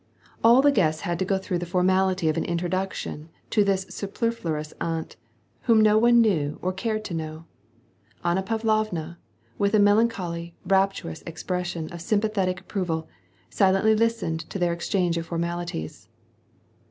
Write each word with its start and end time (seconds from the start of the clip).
All 0.43 0.63
the 0.63 0.71
guests 0.71 1.01
had 1.01 1.19
to 1.19 1.25
go 1.25 1.37
through 1.37 1.59
the 1.59 1.65
formality 1.67 2.27
of 2.27 2.35
an 2.35 2.43
intro 2.43 2.67
iaction 2.69 3.27
to 3.51 3.63
this 3.63 3.85
superfluous 3.91 4.73
aunt, 4.81 5.15
whom 5.65 5.79
no 5.79 5.95
one 5.99 6.21
knew 6.21 6.57
or 6.63 6.73
cared 6.73 7.03
t^' 7.05 7.15
aow. 7.17 7.45
Anna 8.25 8.41
Pavlovna, 8.41 9.19
with 9.59 9.75
a 9.75 9.79
melancholy, 9.79 10.55
rapturous 10.65 11.21
ex 11.27 11.43
pL.doion 11.43 11.93
of 11.93 12.01
sympathetic 12.01 12.59
approval, 12.61 13.07
silently 13.51 13.95
listened 13.95 14.39
to 14.49 14.57
their 14.57 14.75
''zchange 14.75 15.17
of 15.17 15.27
formalities. 15.27 16.09